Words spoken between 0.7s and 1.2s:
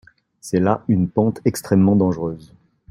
une